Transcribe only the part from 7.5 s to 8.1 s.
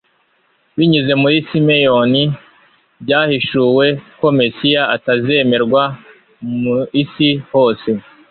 hose